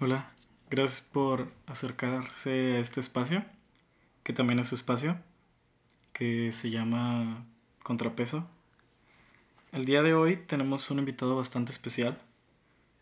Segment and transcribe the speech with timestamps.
[0.00, 0.30] Hola,
[0.70, 3.44] gracias por acercarse a este espacio,
[4.22, 5.18] que también es su espacio,
[6.12, 7.44] que se llama
[7.82, 8.48] Contrapeso.
[9.72, 12.16] El día de hoy tenemos un invitado bastante especial,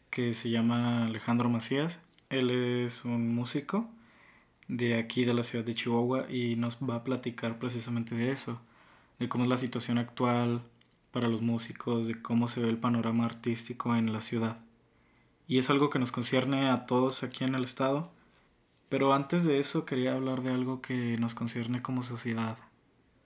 [0.08, 2.00] que se llama Alejandro Macías.
[2.30, 3.90] Él es un músico
[4.66, 8.58] de aquí de la ciudad de Chihuahua y nos va a platicar precisamente de eso,
[9.18, 10.62] de cómo es la situación actual
[11.12, 14.65] para los músicos, de cómo se ve el panorama artístico en la ciudad.
[15.46, 18.12] Y es algo que nos concierne a todos aquí en el estado.
[18.88, 22.58] Pero antes de eso quería hablar de algo que nos concierne como sociedad,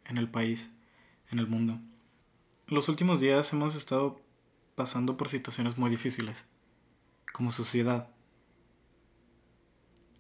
[0.05, 0.71] en el país,
[1.31, 1.79] en el mundo.
[2.67, 4.21] Los últimos días hemos estado
[4.75, 6.47] pasando por situaciones muy difíciles,
[7.33, 8.09] como sociedad.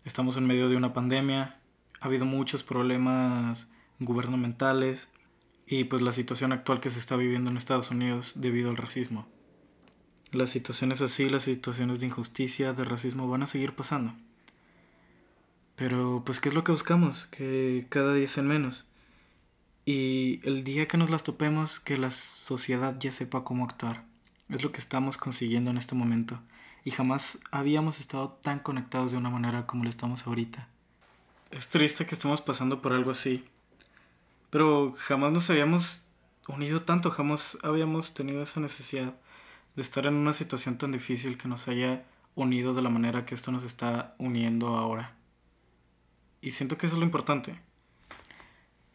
[0.04, 1.60] Estamos en medio de una pandemia,
[2.00, 5.10] ha habido muchos problemas gubernamentales
[5.66, 9.28] y pues la situación actual que se está viviendo en Estados Unidos debido al racismo.
[10.32, 14.14] Las situaciones así, las situaciones de injusticia, de racismo van a seguir pasando.
[15.76, 17.26] Pero pues ¿qué es lo que buscamos?
[17.26, 18.84] Que cada día sean menos.
[19.86, 24.04] Y el día que nos las topemos, que la sociedad ya sepa cómo actuar.
[24.48, 26.38] Es lo que estamos consiguiendo en este momento.
[26.84, 30.68] Y jamás habíamos estado tan conectados de una manera como lo estamos ahorita.
[31.50, 33.44] Es triste que estemos pasando por algo así.
[34.50, 36.02] Pero jamás nos habíamos
[36.46, 39.14] unido tanto, jamás habíamos tenido esa necesidad
[39.76, 42.04] de estar en una situación tan difícil que nos haya
[42.34, 45.16] unido de la manera que esto nos está uniendo ahora.
[46.40, 47.60] Y siento que eso es lo importante.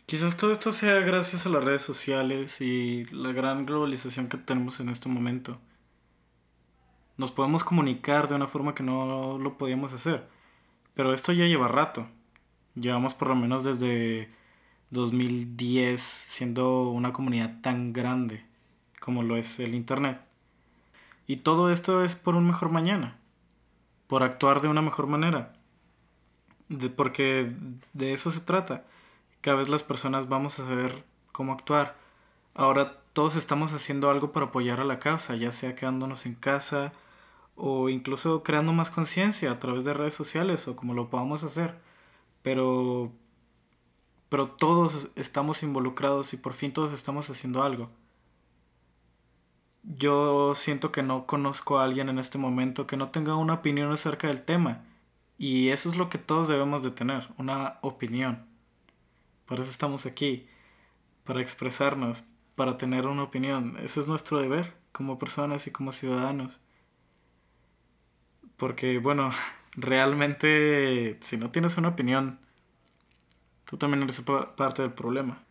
[0.06, 4.80] Quizás todo esto sea gracias a las redes sociales y la gran globalización que tenemos
[4.80, 5.60] en este momento.
[7.18, 10.28] Nos podemos comunicar de una forma que no lo podíamos hacer.
[10.94, 12.08] Pero esto ya lleva rato.
[12.76, 14.30] Llevamos por lo menos desde
[14.92, 18.46] 2010 siendo una comunidad tan grande
[19.00, 20.25] como lo es el Internet.
[21.28, 23.20] Y todo esto es por un mejor mañana,
[24.08, 25.54] por actuar de una mejor manera.
[26.96, 27.56] porque
[27.94, 28.86] de eso se trata.
[29.42, 31.98] Cada vez las personas vamos a saber cómo actuar.
[32.54, 36.94] Ahora todos estamos haciendo algo para apoyar a la causa, ya sea quedándonos en casa
[37.56, 41.80] o incluso creando más conciencia a través de redes sociales o como lo podamos hacer.
[42.42, 43.12] Pero
[44.30, 47.90] pero todos estamos involucrados y por fin todos estamos haciendo algo
[49.86, 53.92] yo siento que no conozco a alguien en este momento que no tenga una opinión
[53.92, 54.84] acerca del tema.
[55.38, 58.46] Y eso es lo que todos debemos de tener, una opinión.
[59.46, 60.48] Por eso estamos aquí,
[61.24, 62.24] para expresarnos,
[62.56, 63.78] para tener una opinión.
[63.84, 66.62] Ese es nuestro deber como personas y como ciudadanos.
[68.58, 69.32] Porque, bueno,
[69.76, 72.40] realmente si no tienes una opinión,
[73.66, 75.44] tú también eres parte del problema.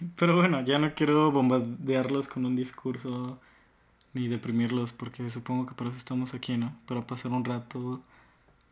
[0.16, 3.40] Pero bueno, ya no quiero bombardearlos con un discurso
[4.14, 6.76] ni deprimirlos, porque supongo que por eso estamos aquí, ¿no?
[6.86, 8.02] Para pasar un rato,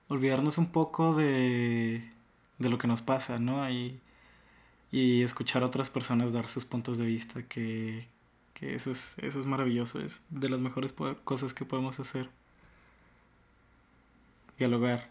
[0.09, 2.11] olvidarnos un poco de,
[2.59, 3.69] de lo que nos pasa, ¿no?
[3.71, 4.01] Y,
[4.93, 8.06] y escuchar a otras personas dar sus puntos de vista, que,
[8.55, 12.28] que eso, es, eso es maravilloso, es de las mejores cosas que podemos hacer.
[14.59, 15.09] Dialogar,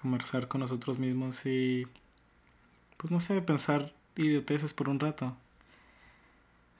[0.00, 1.86] conversar con nosotros mismos y,
[2.96, 5.36] pues no sé, pensar idioteces por un rato.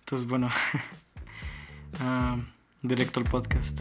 [0.00, 0.50] Entonces, bueno.
[2.82, 3.80] directo al podcast.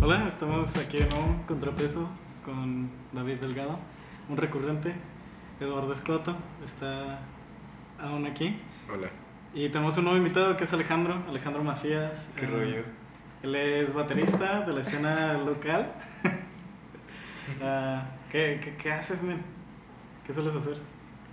[0.00, 2.08] Hola, estamos aquí en un contrapeso
[2.44, 3.78] con David Delgado,
[4.28, 4.94] un recurrente,
[5.60, 7.20] Eduardo Escoto, está
[8.00, 8.58] aún aquí.
[8.92, 9.08] Hola.
[9.54, 12.28] Y tenemos un nuevo invitado que es Alejandro, Alejandro Macías.
[12.36, 12.82] ¿Qué rollo?
[13.42, 15.92] Él es baterista de la escena local.
[17.60, 19.42] Ah, ¿qué, qué, haces, men?
[20.24, 20.78] ¿Qué sueles hacer?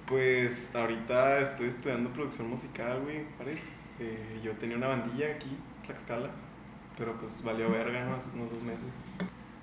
[0.06, 3.90] Pues ahorita estoy estudiando producción musical, güey, parece.
[4.00, 6.30] Eh, yo tenía una bandilla aquí, Tlaxcala,
[6.98, 8.16] pero pues valió verga, ¿no?
[8.16, 8.88] Hace unos dos meses.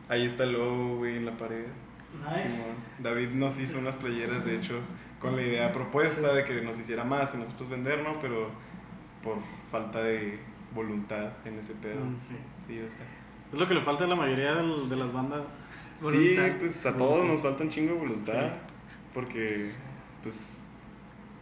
[0.09, 1.67] Ahí está el logo, güey, en la pared.
[2.15, 2.63] Nice.
[3.01, 4.81] David nos hizo unas playeras, de hecho,
[5.19, 8.19] con la idea propuesta de que nos hiciera más y nosotros vender, ¿no?
[8.21, 8.51] Pero
[9.23, 9.39] por
[9.71, 10.39] falta de
[10.73, 12.05] voluntad en ese pedo.
[12.05, 12.37] Mm, sí.
[12.67, 13.05] Sí, o sea.
[13.53, 17.27] Es lo que le falta a la mayoría de las bandas Sí, pues a todos
[17.27, 18.53] nos falta un chingo de voluntad.
[19.13, 19.71] Porque,
[20.23, 20.67] pues,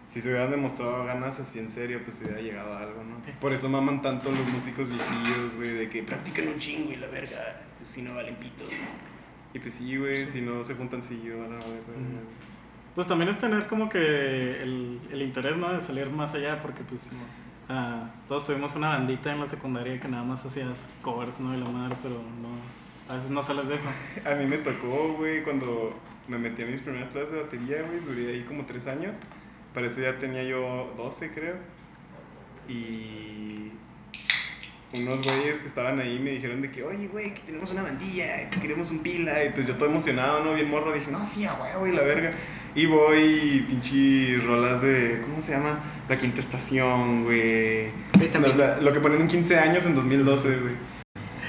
[0.06, 3.16] si se hubieran demostrado ganas así en serio, pues hubiera llegado a algo, ¿no?
[3.40, 7.08] Por eso maman tanto los músicos viejillos, güey, de que practiquen un chingo y la
[7.08, 8.64] verga, pues si no valen pito.
[9.52, 11.82] Y pues sí, güey, si no se juntan, sí, van a ver,
[12.94, 15.72] Pues también es tener como que el, el interés, ¿no?
[15.72, 17.10] De salir más allá, porque pues.
[17.66, 21.52] Uh, todos tuvimos una bandita en la secundaria que nada más hacías covers, ¿no?
[21.52, 23.88] De la madre, pero no a veces no sales de eso.
[24.24, 25.94] A mí me tocó, güey, cuando
[26.26, 29.18] me metí a mis primeras clases de batería, güey, duré ahí como tres años.
[29.74, 31.56] Para eso ya tenía yo 12, creo.
[32.68, 33.72] Y
[34.94, 38.42] unos güeyes que estaban ahí me dijeron de que, oye, güey, que tenemos una bandilla,
[38.42, 39.44] y pues queremos un pila.
[39.44, 40.54] Y pues yo todo emocionado, ¿no?
[40.54, 42.32] Bien morro, dije, no, sí, a huevo, y la verga.
[42.74, 45.80] Y voy, pinche rolas de, ¿cómo se llama?
[46.08, 47.88] La quinta estación, güey.
[47.88, 50.74] O sea, lo que ponen en 15 años en 2012, güey.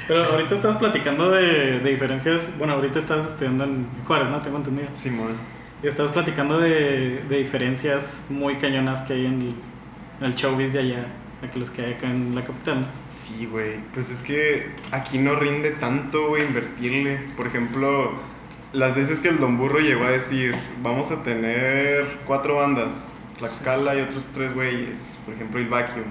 [0.08, 2.50] Pero ahorita estabas platicando de, de diferencias.
[2.58, 4.40] Bueno, ahorita estás estudiando en Juárez, ¿no?
[4.42, 4.90] Tengo entendido.
[4.94, 5.36] Simón.
[5.84, 9.56] Y estabas platicando de, de diferencias muy cañonas que hay en el,
[10.20, 11.06] en el showbiz de allá
[11.44, 12.88] a que los que hay acá en la capital, ¿no?
[13.08, 13.80] Sí, güey.
[13.94, 17.20] Pues es que aquí no rinde tanto, güey, invertirle.
[17.36, 18.14] Por ejemplo,
[18.74, 23.96] las veces que el Don Burro llegó a decir, vamos a tener cuatro bandas, Tlaxcala
[23.96, 26.06] y otros tres güeyes, por ejemplo, el Vacuum.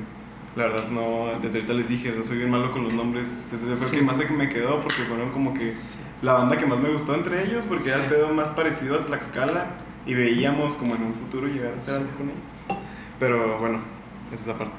[0.56, 3.52] La verdad, no, desde ahorita les dije, no soy bien malo con los nombres.
[3.52, 5.74] Ese fue el que más me quedó porque fueron como que
[6.22, 9.04] la banda que más me gustó entre ellos porque era el pedo más parecido a
[9.04, 9.66] Tlaxcala
[10.06, 12.82] y veíamos como en un futuro llegar a hacer algo con ellos.
[13.18, 13.80] Pero bueno,
[14.28, 14.74] esa es esa parte.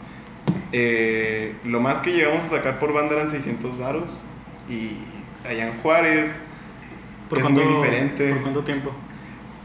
[0.72, 4.24] Eh, lo más que llegamos a sacar por banda eran 600 varos
[4.70, 4.92] y
[5.48, 6.42] allá en Juárez
[7.30, 8.30] ¿Por es cuánto, muy diferente.
[8.30, 8.92] ¿Por cuánto tiempo?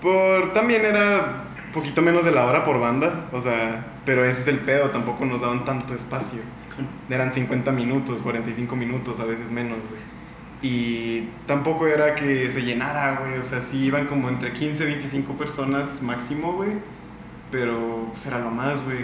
[0.01, 4.49] Por también era poquito menos de la hora por banda, o sea, pero ese es
[4.49, 6.41] el pedo, tampoco nos daban tanto espacio.
[6.69, 6.87] Sí.
[7.09, 10.21] Eran 50 minutos, 45 minutos, a veces menos, güey.
[10.63, 14.87] Y tampoco era que se llenara, güey, o sea, sí iban como entre 15 y
[14.87, 16.73] 25 personas máximo, güey,
[17.51, 18.99] pero pues era lo más, güey.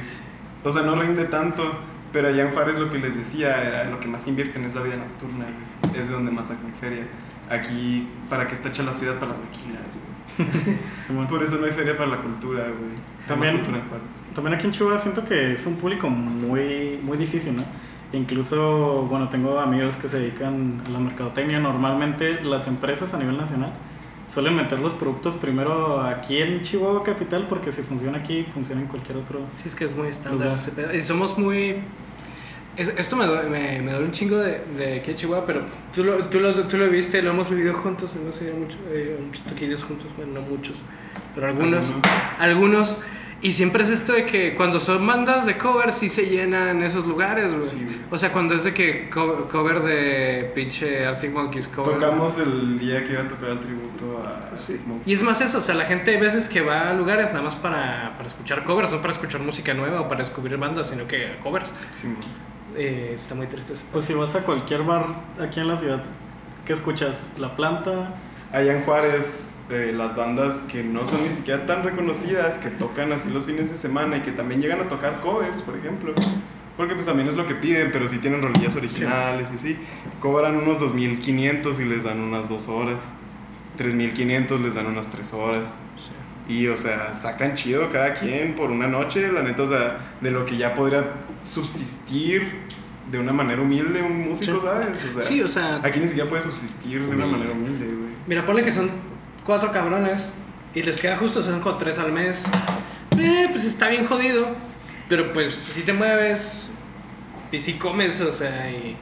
[0.63, 1.79] O sea, no rinde tanto,
[2.13, 4.83] pero allá en Juárez lo que les decía era lo que más invierten es la
[4.83, 6.01] vida nocturna, güey.
[6.01, 7.07] Es de donde más sacan feria.
[7.49, 9.15] Aquí, ¿para qué está hecha la ciudad?
[9.15, 10.06] Para las maquilas, güey.
[11.29, 12.91] Por eso no hay feria para la cultura, güey.
[13.27, 14.35] También- cultura en.
[14.35, 17.63] También aquí en Chihuahua siento que es un público muy, muy difícil, ¿no?
[18.13, 21.59] Incluso, bueno, tengo amigos que se dedican a la mercadotecnia.
[21.59, 23.73] Normalmente las empresas a nivel nacional
[24.29, 28.89] suelen meter los productos primero aquí en Chihuahua Capital porque si funciona aquí, funciona en
[28.89, 29.41] cualquier otro.
[29.53, 30.57] Sí, es que es muy estándar.
[30.95, 31.77] Y somos muy...
[32.77, 35.63] es- esto me, duele- me, me duele un chingo de, de aquí en Chihuahua, pero
[35.95, 39.19] tú lo, tú, lo, tú lo viste, lo hemos vivido juntos, hemos vivido mucho, eh,
[39.25, 40.83] muchos toquillos juntos, bueno, no muchos,
[41.35, 41.93] pero algunos,
[42.39, 42.97] algunos.
[43.43, 47.07] Y siempre es esto de que cuando son bandas de cover sí se llenan esos
[47.07, 47.61] lugares, güey.
[47.67, 48.03] Sí.
[48.11, 51.99] O sea, cuando es de que co- cover de pinche Arctic Monkeys, cover...
[51.99, 54.73] Tocamos el día que iba a tocar el tributo a Sí.
[54.73, 55.07] Arctic Monkeys.
[55.09, 57.45] Y es más eso, o sea, la gente hay veces que va a lugares nada
[57.45, 61.07] más para, para escuchar covers, no para escuchar música nueva o para descubrir bandas, sino
[61.07, 61.71] que covers.
[61.93, 62.17] Sí, mo.
[62.77, 63.85] Eh, está muy triste eso.
[63.91, 65.07] Pues si vas a cualquier bar
[65.41, 66.03] aquí en la ciudad,
[66.67, 67.35] ¿qué escuchas?
[67.39, 68.15] La planta.
[68.53, 73.13] Allá en Juárez, eh, las bandas que no son ni siquiera tan reconocidas, que tocan
[73.13, 76.13] así los fines de semana y que también llegan a tocar covers, por ejemplo.
[76.77, 79.79] Porque pues también es lo que piden, pero sí tienen rolillas originales y así.
[80.21, 83.03] Cobran unos 2.500 y les dan unas 2 horas.
[83.79, 85.63] 3.500 les dan unas 3 horas.
[86.49, 90.31] Y, o sea, sacan chido cada quien por una noche, la neta, o sea, de
[90.31, 91.05] lo que ya podría
[91.43, 92.67] subsistir
[93.11, 94.67] de una manera humilde un músico, Sí.
[94.67, 95.05] ¿sabes?
[95.05, 98.11] O sea, Sí, o sea, aquí ni siquiera puede subsistir de una manera humilde, güey.
[98.27, 98.89] mira, ponle que son
[99.45, 100.31] cuatro cabrones
[100.75, 102.45] y les queda justo, son como tres al mes.
[103.19, 104.47] Eh, pues está bien jodido,
[105.09, 106.69] pero pues si te mueves
[107.53, 108.97] y si comes, o sea, y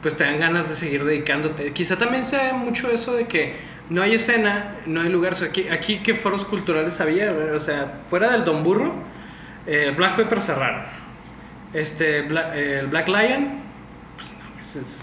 [0.00, 1.72] pues te dan ganas de seguir dedicándote.
[1.72, 3.54] Quizá también sea mucho eso de que
[3.90, 5.32] no hay escena, no hay lugar.
[5.32, 7.32] O sea, aquí, aquí ¿qué foros culturales había?
[7.54, 8.92] O sea, fuera del Don Burro,
[9.66, 10.84] eh, Black Pepper cerraron.
[11.72, 13.48] Este, Bla- eh, el Black Lion,
[14.16, 14.98] pues no, pues es-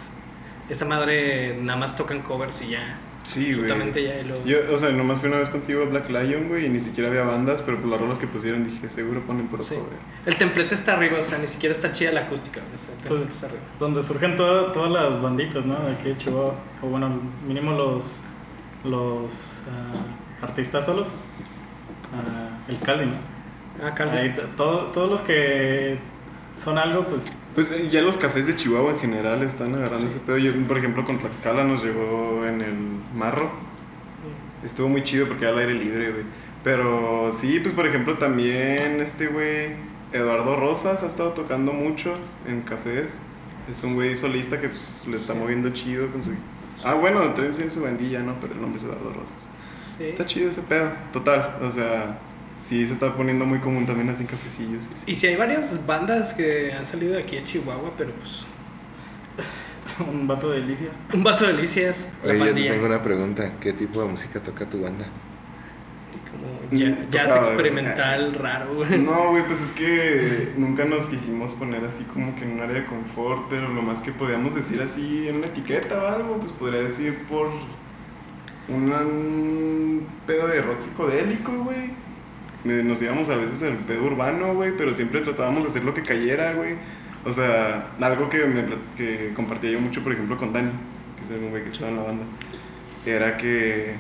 [0.70, 2.96] esa madre nada más tocan covers y ya.
[3.24, 3.54] Sí, güey.
[3.54, 4.20] Absolutamente ya.
[4.20, 6.70] Y luego- Yo, o sea, nomás fui una vez contigo a Black Lion, güey, y
[6.70, 9.76] ni siquiera había bandas, pero por las rolas que pusieron dije, seguro ponen por Sí.
[9.76, 9.98] cover.
[10.26, 12.62] El templete está arriba, o sea, ni siquiera está chida la acústica.
[12.74, 13.62] O sea, el Pues, está arriba.
[13.78, 15.76] donde surgen toda- todas las banditas, ¿no?
[15.80, 16.56] De aquí de Chihuahua.
[16.82, 18.22] O bueno, mínimo los,
[18.84, 21.10] los ah, artistas solos.
[22.14, 23.14] Ah, el Caldi, ¿no?
[23.86, 24.18] Ah, Calde.
[24.20, 25.98] Ahí todo- todos los que
[26.58, 30.20] son algo, pues Pues eh, ya los cafés de Chihuahua en general están agarrando ese
[30.20, 30.38] pedo.
[30.38, 32.76] Yo, por ejemplo, con Tlaxcala nos llegó en el
[33.16, 33.52] marro.
[34.64, 36.24] Estuvo muy chido porque era al aire libre, güey.
[36.64, 39.72] Pero sí, pues por ejemplo también este güey,
[40.12, 43.20] Eduardo Rosas, ha estado tocando mucho en cafés.
[43.72, 46.32] Es un güey solista que pues, le está moviendo chido con su...
[46.84, 48.40] Ah, bueno, también tiene su bandilla, ¿no?
[48.40, 49.48] Pero el nombre es Eduardo Rosas.
[49.98, 50.06] Sí.
[50.06, 51.58] Está chido ese pedo, total.
[51.62, 52.18] O sea,
[52.60, 54.90] sí se está poniendo muy común también así en cafecillos.
[55.06, 58.46] y si hay varias bandas que han salido de aquí de Chihuahua, pero pues.
[60.08, 60.98] un vato de delicias.
[61.14, 63.54] Un vato de delicias, la Oye, yo te tengo una pregunta.
[63.60, 65.06] ¿Qué tipo de música toca tu banda?
[66.72, 68.98] Ya- jazz experimental, raro, güey.
[69.00, 72.76] No, güey, pues es que nunca nos quisimos poner así como que en un área
[72.82, 76.52] de confort, pero lo más que podíamos decir así en una etiqueta o algo, pues
[76.54, 77.48] podría decir por
[78.68, 81.92] un, un pedo de rock psicodélico, güey.
[82.64, 86.02] Nos íbamos a veces al pedo urbano, güey, pero siempre tratábamos de hacer lo que
[86.04, 86.76] cayera, güey.
[87.26, 88.64] O sea, algo que, me,
[88.96, 90.72] que compartía yo mucho, por ejemplo, con Dani,
[91.18, 92.24] que es un güey que estaba en la banda,
[93.06, 93.96] era que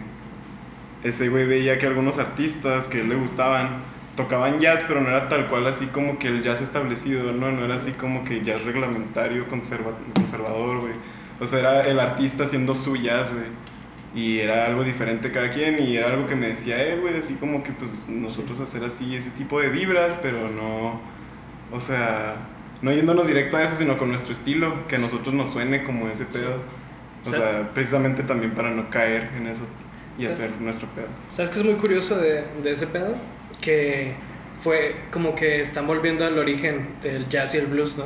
[1.03, 3.77] ese güey veía que algunos artistas que a él le gustaban
[4.15, 7.51] tocaban jazz, pero no era tal cual así como que el jazz establecido, ¿no?
[7.51, 10.93] No era así como que jazz reglamentario, conserva conservador, güey.
[11.39, 13.45] O sea, era el artista haciendo su jazz, güey.
[14.13, 17.35] Y era algo diferente cada quien y era algo que me decía él, güey, así
[17.35, 20.99] como que pues nosotros hacer así ese tipo de vibras, pero no,
[21.71, 22.35] o sea,
[22.81, 26.09] no yéndonos directo a eso, sino con nuestro estilo, que a nosotros nos suene como
[26.09, 26.61] ese pedo.
[27.25, 29.65] O sea, precisamente también para no caer en eso
[30.19, 31.07] y hacer nuestro pedo.
[31.29, 33.15] ¿Sabes qué es muy curioso de, de ese pedo?
[33.61, 34.13] Que
[34.61, 38.05] fue como que están volviendo al origen del jazz y el blues, ¿no?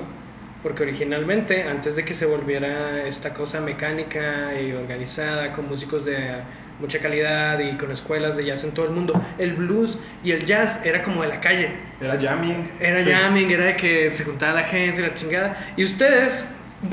[0.61, 6.35] Porque originalmente, antes de que se volviera esta cosa mecánica y organizada, con músicos de
[6.79, 10.45] mucha calidad y con escuelas de jazz en todo el mundo, el blues y el
[10.45, 11.69] jazz era como de la calle.
[11.99, 12.71] Era jamming.
[12.79, 13.11] Era Sí.
[13.11, 15.73] jamming, era de que se juntaba la gente, la chingada.
[15.75, 16.47] Y ustedes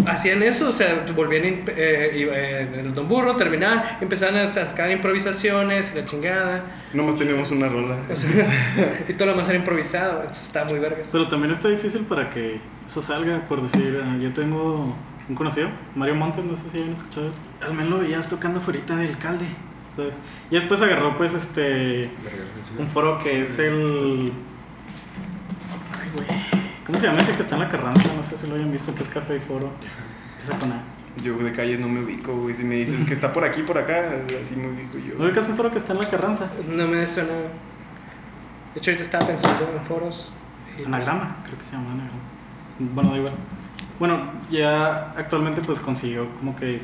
[0.06, 5.94] hacían eso, o sea, volvían eh, eh, el Don Burro, terminaban, empezaban a sacar improvisaciones,
[5.94, 6.64] la chingada.
[6.92, 7.96] Nomás teníamos una rola.
[8.10, 8.30] O sea,
[9.08, 11.08] y todo lo más era improvisado, entonces está muy vergas.
[11.10, 14.96] Pero también está difícil para que eso salga, por decir, eh, yo tengo
[15.28, 17.30] un conocido, Mario Montes, no sé si hayan escuchado.
[17.60, 19.46] Al menos lo veías tocando fuera del calde,
[19.94, 20.18] ¿sabes?
[20.50, 22.10] Y después agarró pues este
[22.78, 24.32] un foro que es el...
[27.02, 27.16] Ay, güey.
[27.16, 28.14] ¿Cómo se llama ese que está en la Carranza?
[28.16, 29.70] No sé si lo hayan visto, que es Café y Foro.
[30.32, 30.82] Empieza con A.
[31.22, 32.54] Yo de calles no me ubico, güey.
[32.54, 35.14] Si me dices que está por aquí, por acá, así me ubico yo.
[35.18, 36.46] ¿No ubicas un foro que está en la Carranza?
[36.68, 37.30] No me suena.
[38.74, 40.32] De hecho, ahorita estaba pensando en foros.
[40.78, 42.20] y- Anagrama, creo que se llama Anagrama.
[42.94, 43.32] Bueno, da igual.
[43.98, 46.80] Bueno, ya actualmente pues consiguió como que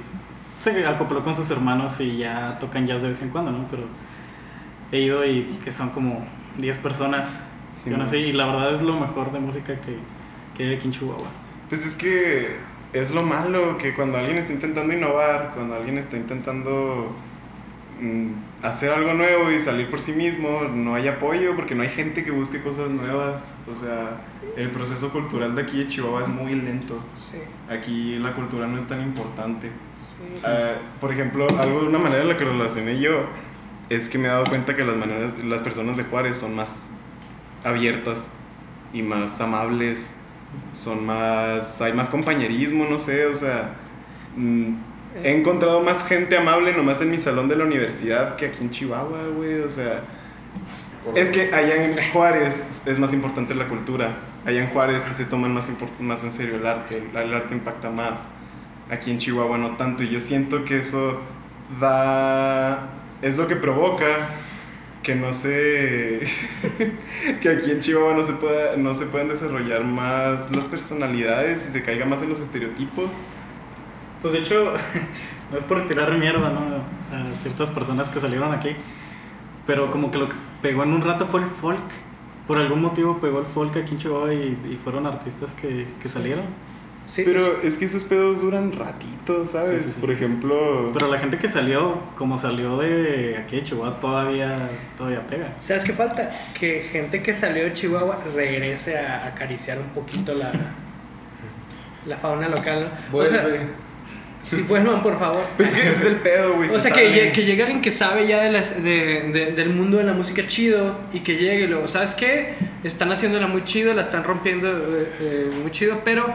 [0.59, 3.67] se acopló con sus hermanos y ya tocan jazz de vez en cuando, ¿no?
[3.71, 3.85] Pero
[4.93, 6.27] he ido y que son como
[6.59, 7.41] 10 personas.
[7.77, 8.03] Sí, ¿no?
[8.03, 9.97] así, y la verdad es lo mejor de música que,
[10.57, 11.29] que hay aquí en Chihuahua.
[11.69, 12.57] Pues es que
[12.93, 17.15] es lo malo, que cuando alguien está intentando innovar, cuando alguien está intentando
[18.01, 18.31] mm,
[18.63, 22.25] hacer algo nuevo y salir por sí mismo, no hay apoyo porque no hay gente
[22.25, 23.55] que busque cosas nuevas.
[23.71, 24.21] O sea,
[24.57, 27.01] el proceso cultural de aquí de Chihuahua es muy lento.
[27.17, 29.71] Sí, Aquí la cultura no es tan importante.
[30.35, 30.45] sí.
[30.47, 33.27] Ah, por ejemplo, algo, una manera en la que lo relacioné yo
[33.91, 36.91] es que me he dado cuenta que las, maneras, las personas de Juárez son más
[37.67, 38.29] abiertas
[38.93, 40.11] y más amables,
[40.73, 43.75] son más, hay más compañerismo, no sé, o sea,
[44.37, 44.75] mm,
[45.23, 48.71] he encontrado más gente amable nomás en mi salón de la universidad que aquí en
[48.71, 50.05] Chihuahua, güey, o sea,
[51.15, 54.17] es que allá en Juárez es más importante la cultura.
[54.45, 55.71] Allá en Juárez se toman más,
[56.01, 56.99] más en serio el arte.
[56.99, 58.27] El, el arte impacta más.
[58.91, 60.03] Aquí en Chihuahua no tanto.
[60.03, 61.21] Y yo siento que eso
[61.81, 62.89] da...
[63.23, 64.05] Es lo que provoca
[65.07, 66.19] que no se...
[67.41, 71.71] que aquí en Chihuahua no se, pueda, no se puedan desarrollar más las personalidades y
[71.71, 73.15] se caiga más en los estereotipos.
[74.21, 74.73] Pues de hecho,
[75.53, 76.61] no es por tirar mierda, ¿no?
[77.17, 78.71] A ciertas personas que salieron aquí.
[79.65, 81.85] Pero como que lo que pegó en un rato fue el folk.
[82.49, 86.09] Por algún motivo pegó el folk aquí en Chihuahua y, y fueron artistas que, que
[86.09, 86.47] salieron.
[87.07, 89.81] Sí, Pero es que esos pedos duran ratitos, ¿sabes?
[89.83, 90.01] Sí, sí, sí.
[90.01, 90.91] Por ejemplo...
[90.93, 95.55] Pero la gente que salió, como salió de aquí de Chihuahua, todavía, todavía pega.
[95.61, 96.29] ¿Sabes qué falta?
[96.59, 100.51] Que gente que salió de Chihuahua regrese a acariciar un poquito la,
[102.07, 102.89] la fauna local.
[103.13, 103.19] ¿no?
[103.19, 103.45] O sea,
[104.43, 105.43] si vuelvan, por favor.
[105.57, 106.69] Pues es que ese es el pedo, güey.
[106.69, 109.71] O se sea, que, que llegue alguien que sabe ya de las- de- de- del
[109.71, 112.55] mundo de la música chido y que llegue y luego, ¿sabes qué?
[112.85, 116.27] Están haciéndola muy chido, la están rompiendo eh, eh, muy chido, pero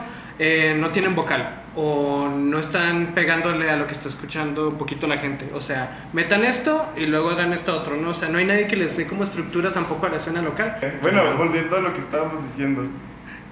[0.44, 5.06] eh, no tienen vocal o no están pegándole a lo que está escuchando un poquito
[5.06, 5.48] la gente.
[5.54, 8.10] O sea, metan esto y luego hagan esto otro, ¿no?
[8.10, 10.80] O sea, no hay nadie que les dé como estructura tampoco a la escena local.
[11.04, 12.82] Bueno, volviendo a lo que estábamos diciendo,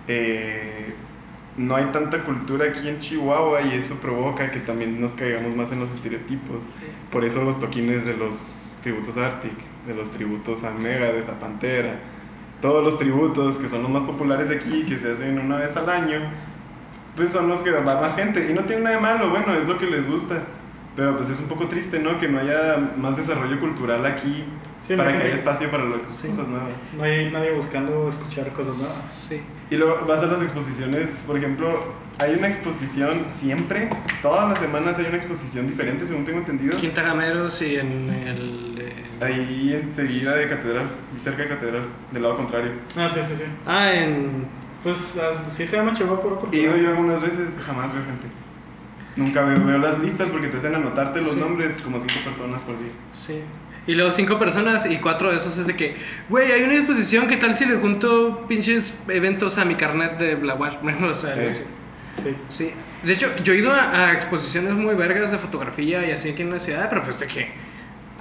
[0.08, 0.96] eh,
[1.58, 5.72] no hay tanta cultura aquí en Chihuahua y eso provoca que también nos caigamos más
[5.72, 6.66] en los estereotipos.
[7.12, 9.54] Por eso los toquines de los tributos Arctic,
[9.86, 12.00] de los tributos a Megadeth, a Pantera,
[12.62, 15.78] todos los tributos que son los más populares de aquí, que se hacen una vez
[15.78, 16.32] al año,
[17.20, 18.48] pues son los que va más gente.
[18.50, 20.42] Y no tiene nada de malo, bueno, es lo que les gusta.
[20.96, 22.18] Pero pues es un poco triste, ¿no?
[22.18, 24.44] Que no haya más desarrollo cultural aquí
[24.82, 26.28] Sí, para que haya espacio para las Sí.
[26.30, 26.70] cosas nuevas.
[26.96, 29.12] No hay nadie buscando escuchar cosas nuevas.
[29.28, 29.42] Sí.
[29.70, 33.90] Y luego vas a las exposiciones, por ejemplo, hay una exposición siempre,
[34.22, 36.76] todas las semanas hay una exposición diferente, según tengo entendido.
[36.78, 38.76] Quinta Gameros y en el...
[38.80, 42.72] eh, Ahí enseguida de Catedral, y cerca de Catedral, del lado contrario.
[42.98, 43.44] Ah, sí, sí, sí.
[43.68, 44.48] Ah, en...
[44.84, 46.82] Pues as- sí se llama Chihuahua Foro He ido Cultural.
[46.82, 48.28] yo algunas veces, jamás veo gente.
[49.16, 51.40] Nunca veo, veo las listas porque te hacen anotarte los Sí.
[51.40, 52.92] nombres como cinco personas por día.
[53.14, 53.42] Sí.
[53.88, 55.96] Y luego cinco personas y cuatro de esos es de que,
[56.30, 60.38] güey, hay una exposición, ¿qué tal si le junto pinches eventos a mi carnet de
[60.38, 60.76] la Watch?
[61.04, 61.54] o sea, Eh.
[61.54, 61.64] sí.
[62.14, 62.36] Sí.
[62.50, 62.72] Sí.
[63.04, 66.42] De hecho, yo he ido a, a exposiciones muy vergas de fotografía y así aquí
[66.44, 67.48] en la ciudad, pero pues de que,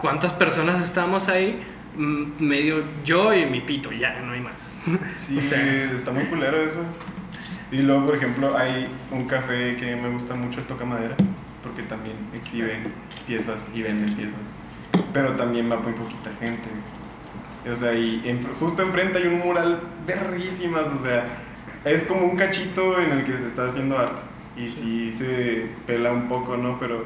[0.00, 1.58] ¿cuántas personas estábamos ahí?
[1.98, 4.76] Mm, Medio yo y mi pito, ya, no hay más.
[5.16, 6.84] Sí, O sea- está muy culero eso.
[7.70, 11.16] Y luego, por ejemplo, hay un café que me gusta mucho, el Toca Madera,
[11.62, 12.82] porque también exhiben
[13.26, 14.54] piezas y venden piezas.
[15.12, 16.68] Pero también va muy poquita gente.
[17.70, 21.24] O sea, y en- justo enfrente hay un mural verguísimas, o sea,
[21.84, 24.22] es como un cachito en el que se está haciendo arte.
[24.56, 26.78] Y sí se pela un poco, ¿no?
[26.78, 27.04] Pero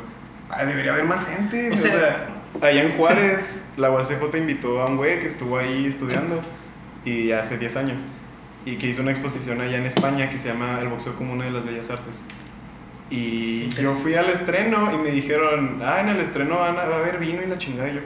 [0.48, 1.70] ah, debería haber más gente.
[1.70, 2.28] O O sea- sea,
[2.60, 6.40] allá en Juárez, la UACJ invitó a un güey que estuvo ahí estudiando
[7.04, 8.02] y hace 10 años
[8.64, 11.44] y que hizo una exposición allá en España que se llama El boxeo como una
[11.44, 12.20] de las bellas artes.
[13.10, 16.96] Y yo fui al estreno y me dijeron, ah, en el estreno van a, va
[16.96, 17.90] a haber vino y la chingada.
[17.90, 18.00] Y yo,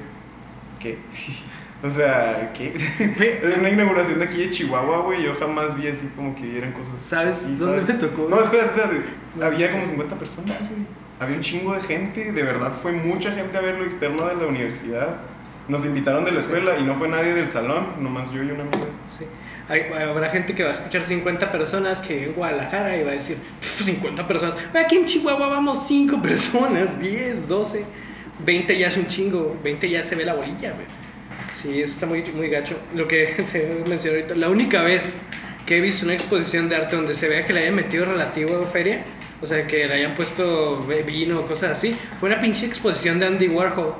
[0.81, 0.99] ¿qué?
[1.87, 2.75] o sea, ¿qué?
[3.43, 5.23] es una inauguración de aquí de Chihuahua, güey.
[5.23, 6.99] Yo jamás vi así como que eran cosas.
[7.00, 8.03] ¿Sabes así, dónde ¿sabes?
[8.03, 8.29] me tocó?
[8.29, 9.03] No, espera, espérate.
[9.41, 11.06] Había como 50 personas, güey.
[11.19, 12.33] Había un chingo de gente.
[12.33, 15.17] De verdad, fue mucha gente a ver lo externo de la universidad.
[15.69, 18.63] Nos invitaron de la escuela y no fue nadie del salón, nomás yo y una
[18.63, 18.87] amiga.
[19.19, 19.25] Sí.
[19.69, 23.15] Hay, habrá gente que va a escuchar 50 personas que en Guadalajara y va a
[23.15, 24.55] decir, "Pf, 50 personas.
[24.73, 27.85] Aquí en Chihuahua vamos 5 personas, 10, 12,
[28.45, 30.87] 20 ya es un chingo, 20 ya se ve la bolilla, güey.
[31.53, 32.79] Sí, eso está muy, muy gacho.
[32.95, 35.19] Lo que te mencioné ahorita, la única vez
[35.65, 38.63] que he visto una exposición de arte donde se vea que le hayan metido relativo
[38.63, 39.05] a feria,
[39.43, 43.26] o sea, que le hayan puesto vino o cosas así, fue una pinche exposición de
[43.26, 43.95] Andy Warhol,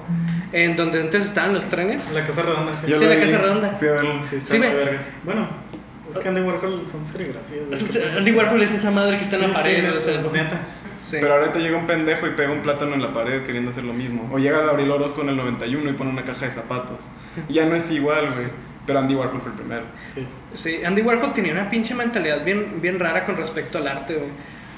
[0.53, 2.09] en donde antes estaban los trenes.
[2.13, 2.87] La Casa Redonda, sí.
[2.89, 3.71] Yo Sí, la vi, Casa Redonda.
[3.73, 4.23] Fui a verlo.
[4.23, 4.75] Sí, está Sí, ve.
[4.75, 5.13] vergas.
[5.25, 5.49] Bueno,
[6.11, 7.83] es que Andy Warhol son serigrafías.
[7.83, 10.01] O sea, Andy Warhol es esa madre que está en Sí, la pared, neta, o
[10.01, 10.61] sea, neta.
[11.05, 11.17] sí.
[11.21, 13.93] Pero ahorita llega un pendejo y pega un plátano en la pared queriendo hacer lo
[13.93, 14.29] mismo.
[14.33, 17.09] O llega Gabriel Orozco en el 91 y pone una caja de zapatos.
[17.49, 18.47] Y ya no es igual, güey.
[18.87, 19.83] Pero Andy Warhol fue el primero.
[20.07, 20.27] Sí.
[20.55, 24.31] Sí, Andy Warhol tenía una pinche mentalidad bien, bien rara con respecto al arte, güey.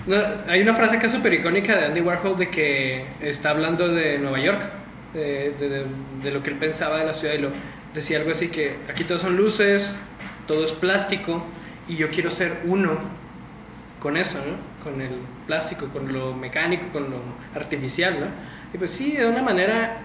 [0.06, 0.16] No,
[0.48, 4.38] hay una frase acá súper icónica de Andy Warhol de que está hablando de Nueva
[4.40, 4.62] York,
[5.12, 5.86] de, de- de-
[6.22, 7.50] de lo que él pensaba de la ciudad y lo
[7.94, 9.94] decía algo así que aquí todo son luces,
[10.46, 11.44] todo es plástico
[11.88, 12.98] y yo quiero ser uno
[14.00, 14.56] con eso, ¿no?
[14.90, 15.10] Con el
[15.46, 17.20] plástico, con lo mecánico, con lo
[17.54, 18.26] artificial, ¿no?
[18.72, 19.96] Y pues sí, de una manera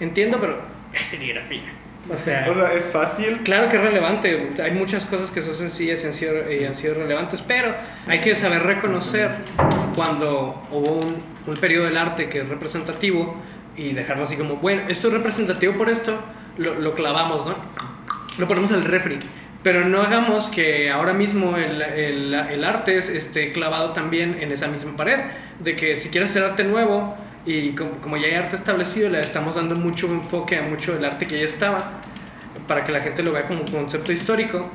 [0.00, 0.60] entiendo, pero
[0.92, 1.62] es serigrafía.
[2.10, 3.42] O sea, O sea, es fácil.
[3.42, 6.74] Claro que es relevante, hay muchas cosas que son sencillas y han sido, y han
[6.74, 7.74] sido relevantes, pero
[8.06, 9.30] hay que saber reconocer
[9.94, 13.36] cuando hubo un, un periodo del arte que es representativo
[13.76, 16.18] y dejarlo así como, bueno, esto es representativo por esto,
[16.56, 17.54] lo, lo clavamos, ¿no?
[18.38, 19.18] Lo ponemos al refri.
[19.62, 24.52] Pero no hagamos que ahora mismo el, el, el arte es- esté clavado también en
[24.52, 25.18] esa misma pared.
[25.58, 27.16] De que si quieres hacer arte nuevo
[27.48, 31.06] y como, como ya hay arte establecido, le estamos dando mucho enfoque a mucho del
[31.06, 31.92] arte que ya estaba
[32.66, 34.68] para que la gente lo vea como un concepto histórico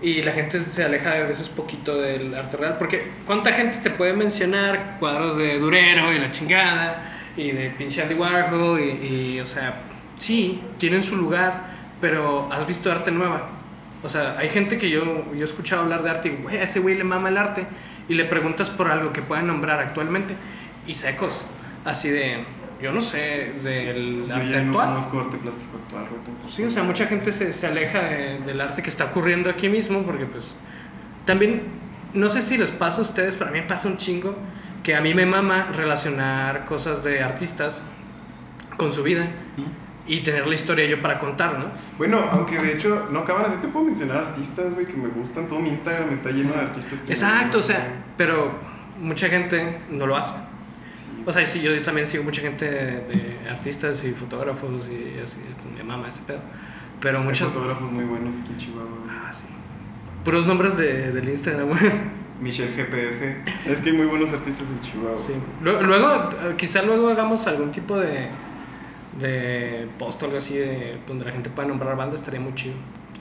[0.00, 2.76] y la gente se aleja a veces poquito del arte real.
[2.78, 8.00] Porque ¿cuánta gente te puede mencionar cuadros de Durero y la chingada y de pinche
[8.00, 9.82] Andy Warhol y, y, o sea,
[10.14, 11.64] sí, tienen su lugar,
[12.00, 13.48] pero has visto arte nueva.
[14.02, 16.80] O sea, hay gente que yo, yo he escuchado hablar de arte y, a ese
[16.80, 17.66] güey le mama el arte
[18.08, 20.34] y le preguntas por algo que puedan nombrar actualmente
[20.86, 21.46] y secos.
[21.84, 22.38] Así de,
[22.80, 24.88] yo no sé, del Yo arte ya no actual.
[24.88, 26.50] conozco arte plástico actual, güey, tampoco.
[26.50, 29.68] Sí, o sea, mucha gente se, se aleja de- del arte que está ocurriendo aquí
[29.68, 30.54] mismo porque pues
[31.24, 31.62] también,
[32.14, 34.34] no sé si les pasa a ustedes, pero a mí me pasa un chingo
[34.82, 37.82] que a mí me mama relacionar cosas de artistas
[38.76, 39.28] con su vida
[40.06, 41.66] y tener la historia yo para contar, ¿no?
[41.96, 45.48] Bueno, aunque de hecho, no acaban así, te puedo mencionar artistas, güey, que me gustan.
[45.48, 48.52] Todo mi Instagram está lleno de artistas que me Exacto, o sea, pero
[49.00, 50.34] mucha gente no lo hace.
[51.26, 55.38] O sea, sí, yo también sigo mucha gente de, artistas y fotógrafos y así,
[55.76, 56.40] me mama ese pedo.
[57.00, 57.48] Pero Hay muchos...
[57.48, 58.88] fotógrafos muy buenos aquí en Chihuahua.
[59.08, 59.44] Ah, sí.
[60.24, 61.80] Puros nombres de, del Instagram, güey.
[62.40, 63.68] Michelle GPF.
[63.68, 65.16] Es que hay muy buenos artistas en Chihuahua.
[65.16, 65.32] Sí.
[65.62, 68.28] Luego, luego, quizá luego hagamos algún tipo de,
[69.18, 72.74] de post o algo así de, donde la gente pueda nombrar bandas, estaría muy chido.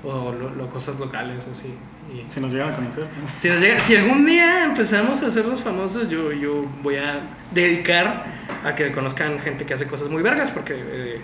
[0.03, 1.73] O lo, lo- cosas locales, así.
[2.13, 3.03] Y Si nos llegan a conocer.
[3.05, 3.29] ¿no?
[3.37, 8.25] si, nos llega- si algún día empezamos a hacernos famosos, yo, yo voy a dedicar
[8.65, 11.21] a que conozcan gente que hace cosas muy vergas, porque eh,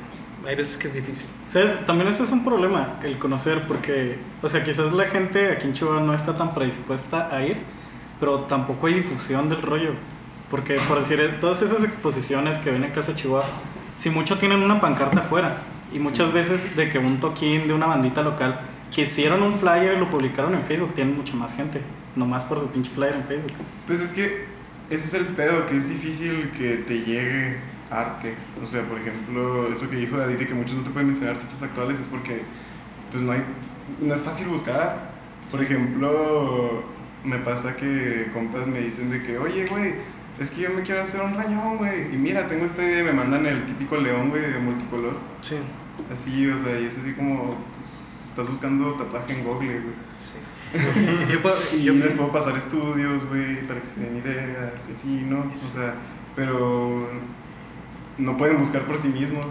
[0.48, 1.28] hay veces que es difícil.
[1.46, 1.86] ¿Sabes?
[1.86, 5.74] También ese es un problema, el conocer, porque, o sea, quizás la gente aquí en
[5.74, 7.58] Chihuahua no está tan predispuesta a ir,
[8.20, 9.92] pero tampoco hay difusión del rollo.
[10.50, 13.46] Porque, por decir, todas esas exposiciones que ven en Casa Chihuahua,
[13.98, 15.58] si mucho tienen una pancarta afuera,
[15.92, 18.62] y muchas veces de que un toquín de una bandita local,
[18.94, 21.82] que hicieron un flyer y lo publicaron en Facebook, tienen mucha más gente,
[22.16, 23.52] nomás por su pinche flyer en Facebook.
[23.86, 24.46] Pues es que
[24.90, 27.58] ese es el pedo, que es difícil que te llegue
[27.92, 28.36] arte.
[28.62, 31.36] O sea, por ejemplo, eso que dijo David de que muchos no te pueden mencionar
[31.36, 32.42] artistas actuales es porque
[33.12, 33.44] pues no hay
[34.00, 35.10] no es fácil buscar.
[35.50, 36.84] Por ejemplo,
[37.24, 39.96] me pasa que compas me dicen de que, "Oye, güey,
[40.40, 43.14] es que yo me quiero hacer un rayón, güey." Y mira, tengo esta idea, me
[43.14, 45.18] mandan el típico león, güey, de multicolor.
[45.42, 45.56] Sí,
[46.12, 49.94] Así, o sea, y es así como pues, estás buscando tatuaje en Google, güey.
[50.24, 51.18] sí.
[51.32, 54.92] Yo puedo, Y yo, les puedo pasar estudios, güey, para que se den ideas y
[54.92, 55.52] así, ¿no?
[55.54, 55.96] O sea,
[56.36, 57.10] pero
[58.18, 59.48] no pueden buscar por sí mismos.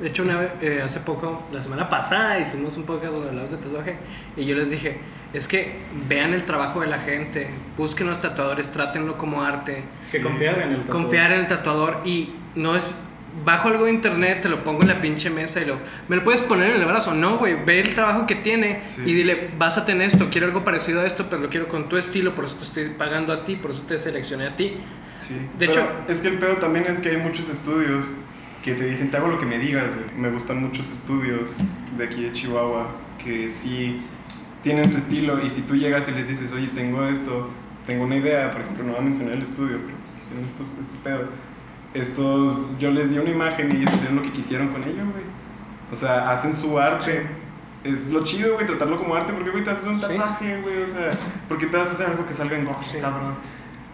[0.00, 3.50] de hecho, una vez, eh, hace poco, la semana pasada, hicimos un podcast donde hablamos
[3.50, 3.96] de tatuaje
[4.36, 4.98] y yo les dije,
[5.32, 5.76] es que
[6.08, 10.70] vean el trabajo de la gente, busquen los tatuadores, trátenlo como arte, Que confiar en
[10.72, 11.02] el tatuador.
[11.02, 12.96] confiar en el tatuador y no es
[13.44, 15.76] bajo algo de internet, te lo pongo en la pinche mesa y lo
[16.08, 19.02] me lo puedes poner en el brazo, no, güey, ve el trabajo que tiene Sí.
[19.04, 21.88] y dile, vas a tener esto, quiero algo parecido a esto, pero lo quiero con
[21.88, 24.78] tu estilo, por eso te estoy pagando a ti, por eso te seleccioné a ti.
[25.20, 25.34] Sí.
[25.34, 28.06] De Pero hecho- es que el pedo también es que hay muchos estudios
[28.64, 30.06] que te dicen, te hago lo que me digas, güey.
[30.18, 31.54] Me gustan muchos estudios
[31.96, 32.88] de aquí de Chihuahua
[33.22, 34.00] que sí
[34.62, 37.48] tienen su estilo y si tú llegas y les dices, oye, tengo esto,
[37.86, 40.66] tengo una idea, por ejemplo, no voy a mencionar el estudio, pero pues hicieron estos,
[40.80, 41.28] este pedo.
[41.94, 45.24] Estos, yo les di una imagen y ellos hicieron lo que quisieron con ella, güey.
[45.90, 47.26] O sea, hacen su arte.
[47.84, 50.88] Es lo chido, güey, tratarlo como arte, porque, güey, te haces un tatuaje, güey, o
[50.88, 51.10] sea,
[51.48, 52.98] porque te vas a hacer algo que salga en Google, Sí.
[53.00, 53.34] cabrón.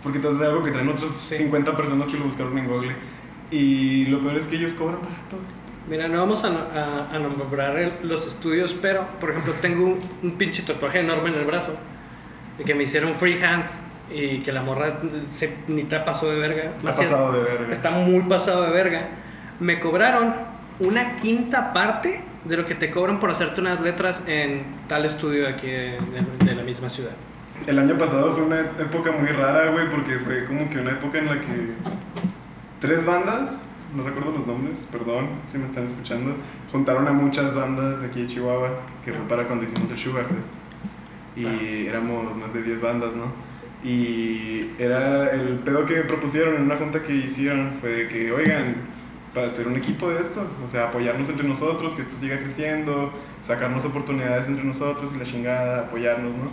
[0.03, 1.37] Porque te haces algo que traen otros Sí.
[1.37, 2.97] 50 personas que lo buscaron en Google.
[3.51, 5.39] Y lo peor es que ellos cobran barato.
[5.89, 9.99] Mira, no vamos a, a- a nombrar el- los estudios, pero, por ejemplo, tengo un,
[10.23, 11.77] un pinche tatuaje enorme en el brazo.
[12.59, 13.65] Y que me hicieron freehand
[14.15, 14.99] y que la morra
[15.33, 16.63] se, ni te pasó de verga.
[16.77, 17.73] Está Más pasado de verga.
[17.73, 19.09] Está muy pasado de verga.
[19.61, 20.35] Me cobraron
[20.81, 25.43] una quinta parte de lo que te cobran por hacerte unas letras en tal estudio
[25.45, 27.13] de aquí de, de- de la misma ciudad.
[27.67, 31.19] El año pasado fue una época muy rara, güey, porque fue como que una época
[31.19, 31.73] en la que
[32.81, 36.35] tres bandas, no recuerdo los nombres, perdón si me están escuchando,
[36.71, 40.27] juntaron a muchas bandas de aquí de Chihuahua, que fue para cuando hicimos el Sugar
[40.27, 40.53] Fest.
[41.37, 43.33] Y éramos más de 10 bandas, ¿no?
[43.83, 48.77] Y era el pedo que propusieron en una junta que hicieron fue de que, oigan,
[49.35, 53.13] para hacer un equipo de esto, o sea, apoyarnos entre nosotros, que esto siga creciendo,
[53.41, 56.51] sacarnos oportunidades entre nosotros y la chingada, apoyarnos, ¿no?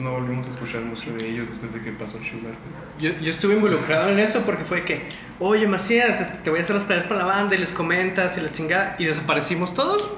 [0.00, 2.54] No volvimos a escuchar mucho de ellos después de que pasó el Sugar.
[2.98, 5.02] Yo, yo estuve involucrado en eso porque fue que,
[5.38, 8.36] oye, Macías, este, te voy a hacer las playas para la banda y les comentas
[8.38, 8.96] y la chingada.
[8.98, 10.10] Y desaparecimos todos.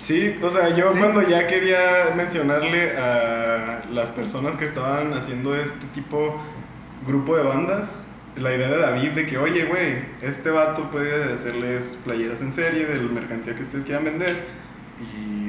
[0.00, 0.98] Sí, o sea, yo Sí.
[0.98, 6.40] cuando ya quería mencionarle a las personas que estaban haciendo este tipo
[7.06, 7.96] grupo de bandas,
[8.36, 12.84] la idea de David de que, oye, güey, este vato puede hacerles playeras en serie
[12.86, 14.63] de la mercancía que ustedes quieran vender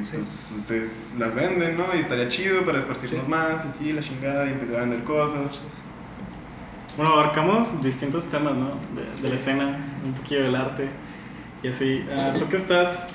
[0.09, 0.17] Sí.
[0.17, 1.95] pues ustedes las venden, ¿no?
[1.95, 3.31] Y estaría chido para esparcirnos Sí.
[3.31, 5.61] más y sí, la chingada y empezar a vender cosas.
[6.97, 8.71] Bueno, abarcamos distintos temas, ¿no?
[8.95, 10.87] De, de la escena, un poquillo del arte
[11.63, 12.05] y así.
[12.15, 13.09] Ah, Tú que estás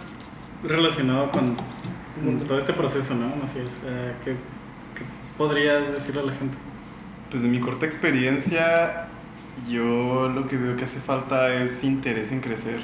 [0.64, 1.56] relacionado con,
[2.24, 3.32] con todo este proceso, ¿no?
[3.42, 3.80] Así es.
[3.86, 5.04] ah, ¿qué, qué
[5.38, 6.58] podrías decirle a la gente?
[7.30, 9.06] Pues de mi corta experiencia,
[9.68, 12.80] yo lo que veo que hace falta es interés en crecer,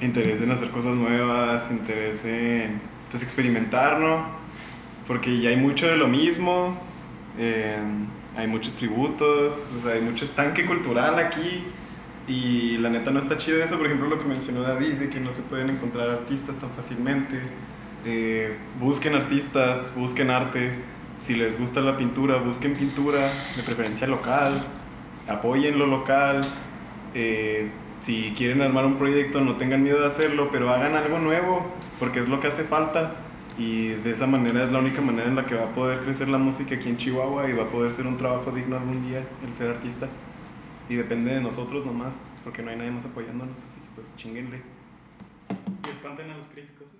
[0.00, 2.80] interés en hacer cosas nuevas, interés en
[3.10, 4.24] pues, experimentar, ¿no?
[5.06, 6.78] Porque ya hay mucho de lo mismo,
[7.38, 7.76] eh,
[8.36, 11.64] hay muchos tributos, o sea, hay mucho estanque cultural aquí
[12.28, 15.18] y la neta no está chido eso, por ejemplo, lo que mencionó David, de que
[15.18, 17.40] no se pueden encontrar artistas tan fácilmente.
[18.04, 20.70] Eh, busquen artistas, busquen arte,
[21.16, 23.20] si les gusta la pintura, busquen pintura,
[23.56, 24.52] de preferencia local,
[25.28, 26.40] apoyen lo local.
[27.14, 27.70] eh,
[28.00, 32.20] si quieren armar un proyecto, no tengan miedo de hacerlo, pero hagan algo nuevo, porque
[32.20, 33.16] es lo que hace falta.
[33.58, 36.28] Y de esa manera es la única manera en la que va a poder crecer
[36.28, 39.26] la música aquí en Chihuahua y va a poder ser un trabajo digno algún día
[39.44, 40.08] el ser artista.
[40.88, 44.62] Y depende de nosotros nomás, porque no hay nadie más apoyándonos, así que pues chinguenle.
[45.86, 46.94] Y espanten a los críticos.